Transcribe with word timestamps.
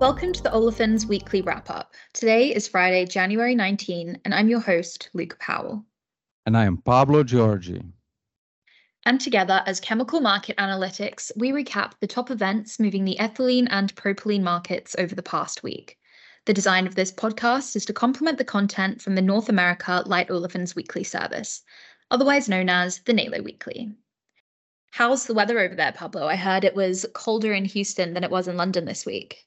Welcome 0.00 0.32
to 0.34 0.42
the 0.44 0.50
Olefins 0.50 1.06
Weekly 1.06 1.42
Wrap 1.42 1.68
Up. 1.70 1.92
Today 2.12 2.54
is 2.54 2.68
Friday, 2.68 3.04
January 3.04 3.56
19, 3.56 4.20
and 4.24 4.32
I'm 4.32 4.48
your 4.48 4.60
host, 4.60 5.10
Luke 5.12 5.36
Powell. 5.40 5.84
And 6.46 6.56
I 6.56 6.66
am 6.66 6.76
Pablo 6.76 7.24
Giorgi. 7.24 7.84
And 9.06 9.20
together, 9.20 9.60
as 9.66 9.80
Chemical 9.80 10.20
Market 10.20 10.56
Analytics, 10.56 11.32
we 11.34 11.50
recap 11.50 11.94
the 11.98 12.06
top 12.06 12.30
events 12.30 12.78
moving 12.78 13.04
the 13.04 13.16
ethylene 13.18 13.66
and 13.70 13.92
propylene 13.96 14.42
markets 14.42 14.94
over 15.00 15.16
the 15.16 15.22
past 15.22 15.64
week. 15.64 15.98
The 16.44 16.54
design 16.54 16.86
of 16.86 16.94
this 16.94 17.10
podcast 17.10 17.74
is 17.74 17.84
to 17.86 17.92
complement 17.92 18.38
the 18.38 18.44
content 18.44 19.02
from 19.02 19.16
the 19.16 19.20
North 19.20 19.48
America 19.48 20.04
Light 20.06 20.28
Olefins 20.28 20.76
Weekly 20.76 21.02
service, 21.02 21.62
otherwise 22.12 22.48
known 22.48 22.68
as 22.68 23.00
the 23.00 23.12
NALO 23.12 23.42
Weekly. 23.42 23.92
How's 24.92 25.26
the 25.26 25.34
weather 25.34 25.58
over 25.58 25.74
there, 25.74 25.92
Pablo? 25.92 26.28
I 26.28 26.36
heard 26.36 26.62
it 26.62 26.76
was 26.76 27.04
colder 27.14 27.52
in 27.52 27.64
Houston 27.64 28.14
than 28.14 28.22
it 28.22 28.30
was 28.30 28.46
in 28.46 28.56
London 28.56 28.84
this 28.84 29.04
week. 29.04 29.44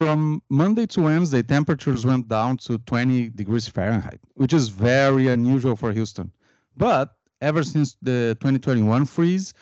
From 0.00 0.42
Monday 0.48 0.86
to 0.86 1.02
Wednesday, 1.02 1.42
temperatures 1.42 2.06
went 2.06 2.26
down 2.26 2.56
to 2.64 2.78
20 2.78 3.28
degrees 3.28 3.68
Fahrenheit, 3.68 4.18
which 4.32 4.54
is 4.54 4.70
very 4.70 5.28
unusual 5.28 5.76
for 5.76 5.92
Houston. 5.92 6.32
But 6.74 7.14
ever 7.42 7.62
since 7.62 7.98
the 8.00 8.34
2021 8.40 9.04
freeze, 9.04 9.52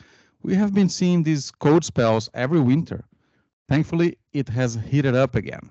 we 0.44 0.54
have 0.54 0.72
been 0.72 0.88
seeing 0.88 1.24
these 1.24 1.50
cold 1.50 1.84
spells 1.84 2.30
every 2.34 2.60
winter. 2.60 3.04
Thankfully, 3.68 4.16
it 4.32 4.48
has 4.50 4.78
heated 4.88 5.16
up 5.16 5.34
again. 5.34 5.70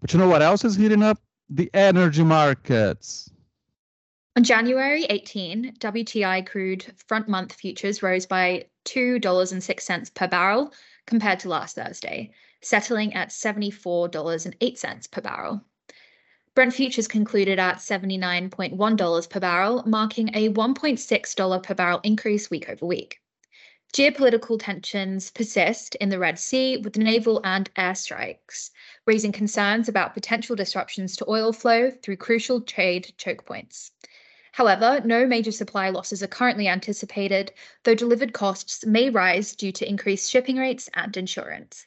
But 0.00 0.14
you 0.14 0.18
know 0.18 0.30
what 0.30 0.40
else 0.40 0.64
is 0.64 0.76
heating 0.76 1.02
up? 1.02 1.18
The 1.50 1.68
energy 1.74 2.24
markets. 2.24 3.30
On 4.36 4.44
January 4.44 5.04
18, 5.10 5.74
WTI 5.78 6.46
crude 6.46 6.86
front 7.06 7.28
month 7.28 7.52
futures 7.52 8.02
rose 8.02 8.24
by 8.24 8.64
$2.06 8.86 10.14
per 10.14 10.26
barrel 10.26 10.72
compared 11.06 11.38
to 11.40 11.50
last 11.50 11.76
Thursday, 11.76 12.30
settling 12.64 13.14
at 13.14 13.28
$74.08 13.28 15.10
per 15.10 15.20
barrel. 15.20 15.64
Brent 16.54 16.72
futures 16.72 17.08
concluded 17.08 17.58
at 17.58 17.78
$79.1 17.78 19.28
per 19.28 19.40
barrel, 19.40 19.82
marking 19.86 20.30
a 20.34 20.48
$1.6 20.50 21.62
per 21.62 21.74
barrel 21.74 22.00
increase 22.04 22.48
week 22.48 22.68
over 22.70 22.86
week. 22.86 23.20
Geopolitical 23.92 24.58
tensions 24.58 25.30
persist 25.30 25.94
in 25.96 26.08
the 26.08 26.18
Red 26.18 26.38
Sea 26.38 26.76
with 26.76 26.96
naval 26.96 27.40
and 27.44 27.72
airstrikes, 27.74 28.70
raising 29.06 29.30
concerns 29.30 29.88
about 29.88 30.14
potential 30.14 30.56
disruptions 30.56 31.16
to 31.16 31.28
oil 31.28 31.52
flow 31.52 31.90
through 31.90 32.16
crucial 32.16 32.60
trade 32.60 33.12
choke 33.18 33.44
points. 33.44 33.92
However, 34.52 35.00
no 35.04 35.26
major 35.26 35.52
supply 35.52 35.90
losses 35.90 36.22
are 36.22 36.28
currently 36.28 36.68
anticipated, 36.68 37.52
though 37.82 37.94
delivered 37.96 38.32
costs 38.32 38.86
may 38.86 39.10
rise 39.10 39.56
due 39.56 39.72
to 39.72 39.88
increased 39.88 40.30
shipping 40.30 40.56
rates 40.56 40.88
and 40.94 41.16
insurance. 41.16 41.86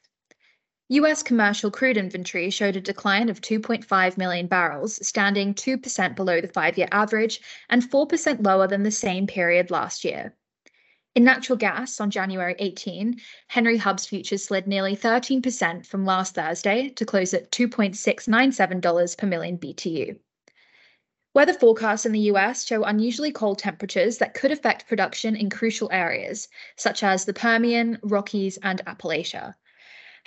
US 0.90 1.22
commercial 1.22 1.70
crude 1.70 1.98
inventory 1.98 2.50
showed 2.50 2.78
a 2.78 2.82
decline 2.82 3.28
of 3.28 3.42
2.5 3.42 4.18
million 4.18 4.48
barrels, 4.48 5.06
standing 5.06 5.54
2% 5.54 6.16
below 6.16 6.40
the 6.40 6.48
five 6.48 6.78
year 6.78 6.88
average 6.94 7.42
and 7.70 7.84
4% 7.84 8.46
lower 8.46 8.68
than 8.68 8.84
the 8.84 8.92
same 8.92 9.28
period 9.28 9.70
last 9.70 10.06
year. 10.06 10.34
In 11.14 11.26
natural 11.26 11.58
gas 11.58 12.00
on 12.00 12.10
January 12.10 12.56
18, 12.60 13.20
Henry 13.48 13.76
Hub's 13.76 14.06
futures 14.06 14.46
slid 14.46 14.66
nearly 14.66 14.96
13% 14.96 15.86
from 15.86 16.06
last 16.06 16.36
Thursday 16.36 16.88
to 16.90 17.06
close 17.06 17.34
at 17.34 17.52
$2.697 17.52 19.18
per 19.18 19.28
million 19.28 19.58
BTU. 19.58 20.18
Weather 21.34 21.54
forecasts 21.54 22.06
in 22.06 22.14
the 22.14 22.32
US 22.32 22.66
show 22.66 22.84
unusually 22.84 23.34
cold 23.34 23.60
temperatures 23.60 24.20
that 24.20 24.36
could 24.36 24.52
affect 24.52 24.88
production 24.88 25.36
in 25.36 25.50
crucial 25.50 25.90
areas, 25.92 26.48
such 26.78 27.04
as 27.04 27.26
the 27.26 27.34
Permian, 27.34 28.00
Rockies, 28.04 28.58
and 28.64 28.86
Appalachia. 28.86 29.56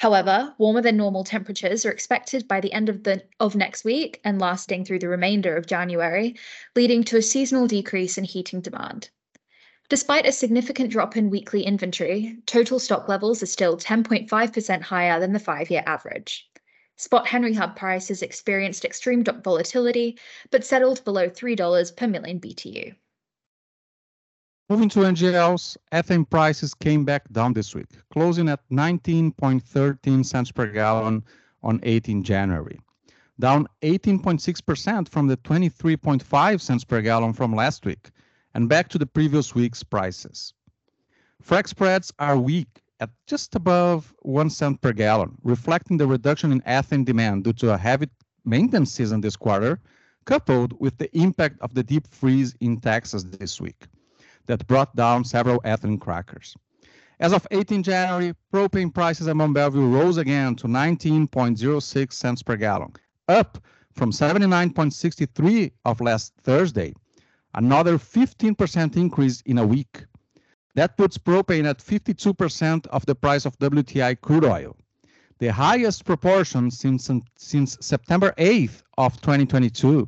However, 0.00 0.54
warmer 0.56 0.80
than 0.80 0.96
normal 0.96 1.24
temperatures 1.24 1.84
are 1.84 1.90
expected 1.90 2.48
by 2.48 2.62
the 2.62 2.72
end 2.72 2.88
of 2.88 3.04
the 3.04 3.22
of 3.38 3.54
next 3.54 3.84
week 3.84 4.18
and 4.24 4.40
lasting 4.40 4.86
through 4.86 5.00
the 5.00 5.10
remainder 5.10 5.54
of 5.58 5.66
January, 5.66 6.36
leading 6.74 7.04
to 7.04 7.18
a 7.18 7.22
seasonal 7.22 7.66
decrease 7.66 8.16
in 8.16 8.24
heating 8.24 8.62
demand. 8.62 9.10
Despite 9.90 10.24
a 10.26 10.32
significant 10.32 10.88
drop 10.90 11.18
in 11.18 11.28
weekly 11.28 11.64
inventory, 11.64 12.38
total 12.46 12.78
stock 12.78 13.10
levels 13.10 13.42
are 13.42 13.46
still 13.46 13.76
10.5% 13.76 14.80
higher 14.80 15.20
than 15.20 15.34
the 15.34 15.38
five 15.38 15.68
year 15.68 15.82
average. 15.84 16.48
Spot 16.96 17.26
Henry 17.26 17.52
Hub 17.52 17.76
prices 17.76 18.22
experienced 18.22 18.86
extreme 18.86 19.22
volatility, 19.22 20.18
but 20.50 20.64
settled 20.64 21.04
below 21.04 21.28
$3 21.28 21.94
per 21.94 22.06
million 22.06 22.40
BTU. 22.40 22.94
Moving 24.70 24.88
to 24.90 25.00
NGLs, 25.00 25.76
ethane 25.90 26.30
prices 26.30 26.74
came 26.74 27.04
back 27.04 27.28
down 27.32 27.54
this 27.54 27.74
week, 27.74 27.88
closing 28.12 28.48
at 28.48 28.60
19.13 28.70 30.24
cents 30.24 30.52
per 30.52 30.66
gallon 30.66 31.24
on 31.64 31.80
18 31.82 32.22
January, 32.22 32.78
down 33.40 33.66
18.6% 33.82 35.08
from 35.08 35.26
the 35.26 35.36
23.5 35.38 36.60
cents 36.60 36.84
per 36.84 37.02
gallon 37.02 37.32
from 37.32 37.52
last 37.52 37.84
week 37.84 38.10
and 38.54 38.68
back 38.68 38.88
to 38.90 38.96
the 38.96 39.06
previous 39.06 39.56
week's 39.56 39.82
prices. 39.82 40.54
Frac 41.44 41.66
spreads 41.66 42.12
are 42.20 42.38
weak 42.38 42.80
at 43.00 43.10
just 43.26 43.56
above 43.56 44.14
one 44.20 44.50
cent 44.50 44.80
per 44.80 44.92
gallon, 44.92 45.36
reflecting 45.42 45.96
the 45.96 46.06
reduction 46.06 46.52
in 46.52 46.60
ethane 46.60 47.04
demand 47.04 47.42
due 47.42 47.52
to 47.54 47.74
a 47.74 47.76
heavy 47.76 48.08
maintenance 48.44 48.92
season 48.92 49.20
this 49.20 49.34
quarter, 49.34 49.80
coupled 50.26 50.78
with 50.78 50.96
the 50.98 51.10
impact 51.18 51.60
of 51.60 51.74
the 51.74 51.82
deep 51.82 52.06
freeze 52.06 52.54
in 52.60 52.80
Texas 52.80 53.24
this 53.24 53.60
week 53.60 53.88
that 54.46 54.66
brought 54.66 54.94
down 54.96 55.24
several 55.24 55.60
ethane 55.62 56.00
crackers. 56.00 56.56
As 57.18 57.32
of 57.32 57.46
18 57.50 57.82
January, 57.82 58.34
propane 58.52 58.92
prices 58.92 59.28
at 59.28 59.36
Mont 59.36 59.54
Belvieu 59.54 59.92
rose 59.92 60.16
again 60.16 60.56
to 60.56 60.66
19.06 60.66 62.12
cents 62.12 62.42
per 62.42 62.56
gallon, 62.56 62.92
up 63.28 63.58
from 63.92 64.10
79.63 64.10 65.72
of 65.84 66.00
last 66.00 66.32
Thursday 66.42 66.94
another 67.54 67.98
15% 67.98 68.96
increase 68.96 69.40
in 69.42 69.58
a 69.58 69.66
week. 69.66 70.04
That 70.74 70.96
puts 70.96 71.18
propane 71.18 71.68
at 71.68 71.78
52% 71.78 72.86
of 72.88 73.04
the 73.06 73.14
price 73.14 73.44
of 73.44 73.58
WTI 73.58 74.20
crude 74.20 74.44
oil, 74.44 74.76
the 75.38 75.48
highest 75.48 76.04
proportion 76.04 76.70
since, 76.70 77.10
since 77.36 77.76
September 77.80 78.32
8th 78.38 78.82
of 78.96 79.20
2022. 79.20 80.06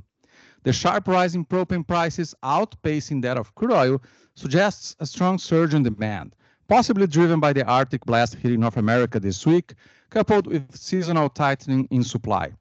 The 0.65 0.73
sharp 0.73 1.09
rise 1.09 1.34
in 1.34 1.45
propane 1.45 1.87
prices 1.87 2.34
outpacing 2.45 3.23
that 3.23 3.37
of 3.37 3.55
crude 3.55 3.73
oil 3.73 4.03
suggests 4.34 4.95
a 5.00 5.06
strong 5.06 5.39
surge 5.39 5.75
in 5.75 5.83
demand, 5.83 6.37
possibly 6.69 7.06
driven 7.06 7.41
by 7.41 7.53
the 7.53 7.65
Arctic 7.67 8.05
blast 8.05 8.34
hitting 8.37 8.61
North 8.61 8.77
America 8.77 9.19
this 9.19 9.45
week, 9.45 9.75
coupled 10.11 10.47
with 10.47 10.77
seasonal 10.77 11.28
tightening 11.28 11.89
in 11.91 12.05
supply. 12.05 12.53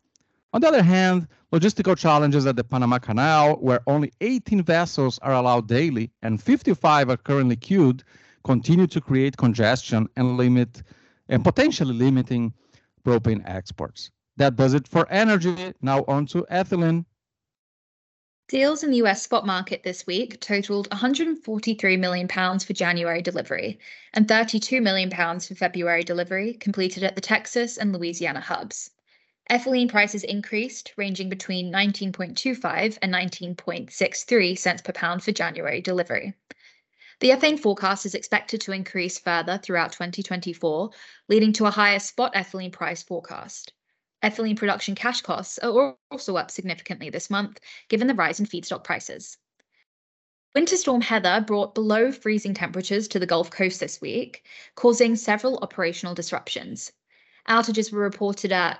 On 0.53 0.61
the 0.61 0.67
other 0.67 0.83
hand, 0.83 1.27
logistical 1.53 1.97
challenges 1.97 2.45
at 2.45 2.55
the 2.55 2.63
Panama 2.63 2.97
Canal, 2.97 3.55
where 3.57 3.81
only 3.87 4.11
18 4.19 4.63
vessels 4.63 5.19
are 5.19 5.33
allowed 5.33 5.67
daily 5.67 6.11
and 6.23 6.41
55 6.41 7.09
are 7.09 7.17
currently 7.17 7.55
queued, 7.55 8.03
continue 8.43 8.87
to 8.87 8.99
create 8.99 9.37
congestion 9.37 10.09
and 10.17 10.37
limit 10.37 10.81
and 11.29 11.43
potentially 11.43 11.93
limiting 11.93 12.51
propane 13.05 13.43
exports. 13.45 14.11
That 14.37 14.55
does 14.55 14.73
it 14.73 14.87
for 14.87 15.07
energy. 15.09 15.73
Now 15.81 16.03
on 16.07 16.25
to 16.27 16.45
ethylene. 16.51 17.05
Deals 18.51 18.83
in 18.83 18.91
the 18.91 18.97
US 18.97 19.23
spot 19.23 19.45
market 19.45 19.83
this 19.83 20.05
week 20.05 20.41
totaled 20.41 20.91
143 20.91 21.95
million 21.95 22.27
pounds 22.27 22.65
for 22.65 22.73
January 22.73 23.21
delivery 23.21 23.79
and 24.13 24.27
32 24.27 24.81
million 24.81 25.09
pounds 25.09 25.47
for 25.47 25.55
February 25.55 26.03
delivery 26.03 26.55
completed 26.55 27.01
at 27.01 27.15
the 27.15 27.21
Texas 27.21 27.77
and 27.77 27.93
Louisiana 27.93 28.41
hubs. 28.41 28.91
Ethylene 29.49 29.87
prices 29.87 30.25
increased, 30.25 30.91
ranging 30.97 31.29
between 31.29 31.71
19.25 31.71 32.97
and 33.01 33.13
19.63 33.13 34.57
cents 34.57 34.81
per 34.81 34.91
pound 34.91 35.23
for 35.23 35.31
January 35.31 35.79
delivery. 35.79 36.33
The 37.21 37.29
ethane 37.29 37.57
forecast 37.57 38.05
is 38.05 38.15
expected 38.15 38.59
to 38.61 38.73
increase 38.73 39.17
further 39.17 39.59
throughout 39.59 39.93
2024, 39.93 40.89
leading 41.29 41.53
to 41.53 41.67
a 41.67 41.71
higher 41.71 41.99
spot 41.99 42.33
ethylene 42.33 42.73
price 42.73 43.01
forecast. 43.01 43.71
Ethylene 44.23 44.57
production 44.57 44.95
cash 44.95 45.21
costs 45.21 45.57
are 45.59 45.95
also 46.11 46.37
up 46.37 46.51
significantly 46.51 47.09
this 47.09 47.29
month, 47.29 47.59
given 47.89 48.07
the 48.07 48.13
rise 48.13 48.39
in 48.39 48.45
feedstock 48.45 48.83
prices. 48.83 49.37
Winter 50.53 50.75
Storm 50.75 51.01
Heather 51.01 51.41
brought 51.41 51.73
below 51.73 52.11
freezing 52.11 52.53
temperatures 52.53 53.07
to 53.07 53.19
the 53.19 53.25
Gulf 53.25 53.49
Coast 53.49 53.79
this 53.79 54.01
week, 54.01 54.45
causing 54.75 55.15
several 55.15 55.57
operational 55.59 56.13
disruptions. 56.13 56.91
Outages 57.47 57.91
were 57.91 58.01
reported 58.01 58.51
at 58.51 58.79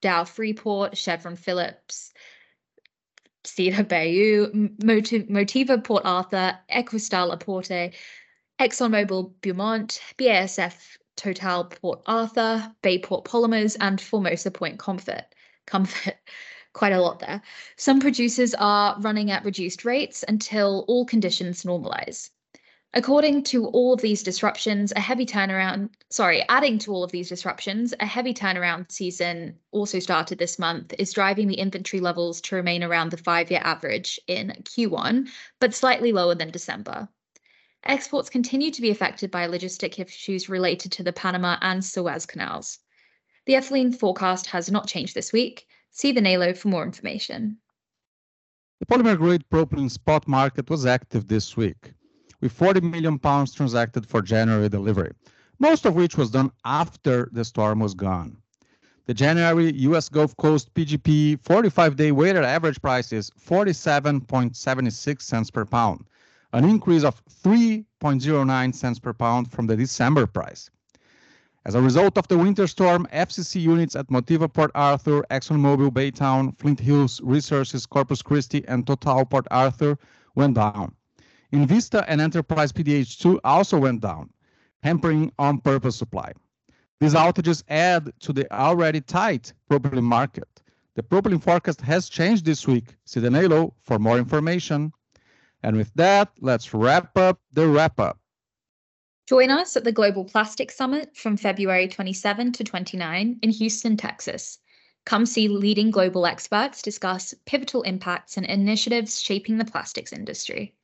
Dow 0.00 0.24
Freeport, 0.24 0.98
Chevron 0.98 1.36
Phillips, 1.36 2.12
Cedar 3.44 3.84
Bayou, 3.84 4.50
Motiva 4.82 5.82
Port 5.82 6.04
Arthur, 6.04 6.58
Equistar 6.68 7.28
La 7.28 7.36
Porte, 7.36 7.94
ExxonMobil 8.58 9.32
Beaumont, 9.40 10.00
BASF 10.18 10.96
Total 11.16 11.64
Port 11.64 12.02
Arthur, 12.06 12.74
Bayport 12.82 13.24
Polymers, 13.24 13.76
and 13.80 14.00
Formosa 14.00 14.50
Point 14.50 14.78
Comfort. 14.78 15.24
Comfort. 15.66 16.16
Quite 16.72 16.92
a 16.92 17.00
lot 17.00 17.20
there. 17.20 17.40
Some 17.76 18.00
producers 18.00 18.52
are 18.54 18.98
running 19.00 19.30
at 19.30 19.44
reduced 19.44 19.84
rates 19.84 20.24
until 20.26 20.84
all 20.88 21.06
conditions 21.06 21.62
normalize. 21.62 22.30
According 22.96 23.42
to 23.44 23.66
all 23.66 23.92
of 23.92 24.00
these 24.02 24.22
disruptions, 24.22 24.92
a 24.94 25.00
heavy 25.00 25.26
turnaround, 25.26 25.90
sorry, 26.10 26.44
adding 26.48 26.78
to 26.78 26.92
all 26.92 27.02
of 27.02 27.10
these 27.10 27.28
disruptions, 27.28 27.92
a 27.98 28.06
heavy 28.06 28.32
turnaround 28.32 28.92
season 28.92 29.58
also 29.72 29.98
started 29.98 30.38
this 30.38 30.60
month, 30.60 30.94
is 30.96 31.12
driving 31.12 31.48
the 31.48 31.58
inventory 31.58 32.00
levels 32.00 32.40
to 32.42 32.54
remain 32.54 32.84
around 32.84 33.10
the 33.10 33.16
five 33.16 33.50
year 33.50 33.60
average 33.64 34.20
in 34.28 34.50
Q1, 34.62 35.28
but 35.58 35.74
slightly 35.74 36.12
lower 36.12 36.36
than 36.36 36.52
December. 36.52 37.08
Exports 37.86 38.30
continue 38.30 38.70
to 38.70 38.80
be 38.80 38.90
affected 38.90 39.30
by 39.30 39.46
logistic 39.46 39.98
issues 39.98 40.48
related 40.48 40.90
to 40.92 41.02
the 41.02 41.12
Panama 41.12 41.58
and 41.60 41.84
Suez 41.84 42.24
canals. 42.24 42.78
The 43.46 43.52
ethylene 43.54 43.94
forecast 43.94 44.46
has 44.46 44.70
not 44.70 44.86
changed 44.86 45.14
this 45.14 45.32
week. 45.32 45.66
See 45.90 46.10
the 46.10 46.22
NALO 46.22 46.54
for 46.54 46.68
more 46.68 46.82
information. 46.82 47.58
The 48.80 48.86
polymer 48.86 49.18
grade 49.18 49.44
propylene 49.50 49.90
spot 49.90 50.26
market 50.26 50.70
was 50.70 50.86
active 50.86 51.28
this 51.28 51.56
week 51.56 51.92
with 52.40 52.52
40 52.52 52.80
million 52.80 53.18
pounds 53.18 53.54
transacted 53.54 54.06
for 54.06 54.22
January 54.22 54.68
delivery, 54.68 55.12
most 55.58 55.84
of 55.84 55.94
which 55.94 56.16
was 56.16 56.30
done 56.30 56.50
after 56.64 57.28
the 57.32 57.44
storm 57.44 57.80
was 57.80 57.94
gone. 57.94 58.36
The 59.06 59.14
January 59.14 59.72
US 59.74 60.08
Gulf 60.08 60.34
Coast 60.38 60.72
PGP 60.74 61.38
45 61.42 61.96
day 61.96 62.12
weighted 62.12 62.44
average 62.44 62.80
price 62.80 63.12
is 63.12 63.30
47.76 63.30 65.22
cents 65.22 65.50
per 65.50 65.64
pound, 65.66 66.06
an 66.54 66.64
increase 66.64 67.02
of 67.02 67.20
3.09 67.26 68.74
cents 68.74 69.00
per 69.00 69.12
pound 69.12 69.50
from 69.50 69.66
the 69.66 69.76
December 69.76 70.24
price. 70.24 70.70
As 71.66 71.74
a 71.74 71.82
result 71.82 72.16
of 72.16 72.28
the 72.28 72.38
winter 72.38 72.68
storm, 72.68 73.08
FCC 73.12 73.60
units 73.60 73.96
at 73.96 74.06
Motiva 74.06 74.52
Port 74.52 74.70
Arthur, 74.76 75.24
ExxonMobil 75.32 75.90
Baytown, 75.90 76.56
Flint 76.56 76.78
Hills 76.78 77.20
Resources 77.24 77.86
Corpus 77.86 78.22
Christi, 78.22 78.64
and 78.68 78.86
Total 78.86 79.24
Port 79.24 79.48
Arthur 79.50 79.98
went 80.36 80.54
down. 80.54 80.94
Invista 81.52 82.04
and 82.06 82.20
Enterprise 82.20 82.70
PDH2 82.70 83.40
also 83.42 83.76
went 83.76 84.00
down, 84.00 84.30
hampering 84.84 85.32
on-purpose 85.40 85.96
supply. 85.96 86.30
These 87.00 87.14
outages 87.14 87.64
add 87.66 88.12
to 88.20 88.32
the 88.32 88.46
already 88.54 89.00
tight 89.00 89.52
propylene 89.68 90.04
market. 90.04 90.62
The 90.94 91.02
propylene 91.02 91.42
forecast 91.42 91.80
has 91.80 92.08
changed 92.08 92.44
this 92.44 92.68
week. 92.68 92.94
See 93.06 93.18
the 93.18 93.30
NALO 93.30 93.74
for 93.82 93.98
more 93.98 94.18
information. 94.18 94.92
And 95.64 95.78
with 95.78 95.92
that, 95.94 96.30
let's 96.40 96.74
wrap 96.74 97.16
up 97.16 97.40
the 97.54 97.66
wrap 97.66 97.98
up. 97.98 98.18
Join 99.26 99.50
us 99.50 99.74
at 99.78 99.84
the 99.84 99.92
Global 99.92 100.26
Plastic 100.26 100.70
Summit 100.70 101.16
from 101.16 101.38
February 101.38 101.88
27 101.88 102.52
to 102.52 102.64
29 102.64 103.38
in 103.40 103.50
Houston, 103.50 103.96
Texas. 103.96 104.58
Come 105.06 105.24
see 105.24 105.48
leading 105.48 105.90
global 105.90 106.26
experts 106.26 106.82
discuss 106.82 107.32
pivotal 107.46 107.80
impacts 107.82 108.36
and 108.36 108.44
initiatives 108.44 109.22
shaping 109.22 109.56
the 109.56 109.64
plastics 109.64 110.12
industry. 110.12 110.74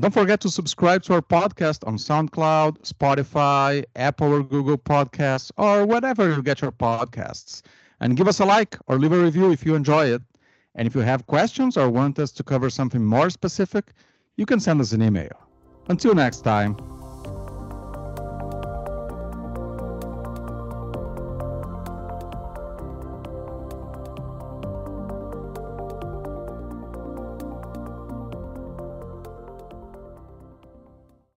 Don't 0.00 0.12
forget 0.12 0.40
to 0.40 0.50
subscribe 0.50 1.04
to 1.04 1.14
our 1.14 1.22
podcast 1.22 1.86
on 1.86 1.96
SoundCloud, 1.96 2.82
Spotify, 2.82 3.84
Apple 3.94 4.32
or 4.32 4.42
Google 4.42 4.78
Podcasts, 4.78 5.52
or 5.56 5.86
whatever 5.86 6.34
you 6.34 6.42
get 6.42 6.60
your 6.60 6.72
podcasts. 6.72 7.62
And 8.00 8.16
give 8.16 8.26
us 8.26 8.40
a 8.40 8.44
like 8.44 8.76
or 8.88 8.98
leave 8.98 9.12
a 9.12 9.22
review 9.22 9.52
if 9.52 9.64
you 9.64 9.76
enjoy 9.76 10.06
it. 10.06 10.22
And 10.74 10.86
if 10.86 10.94
you 10.94 11.02
have 11.02 11.26
questions 11.26 11.76
or 11.76 11.88
want 11.88 12.18
us 12.18 12.32
to 12.32 12.42
cover 12.42 12.70
something 12.70 13.04
more 13.04 13.30
specific, 13.30 13.92
you 14.36 14.46
can 14.46 14.60
send 14.60 14.80
us 14.80 14.92
an 14.92 15.02
email. 15.02 15.36
Until 15.88 16.14
next 16.14 16.40
time. 16.40 16.93